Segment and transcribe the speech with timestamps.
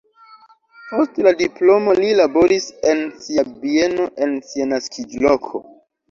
[0.91, 5.63] Post la diplomo li laboris en sia bieno en sia naskiĝloko.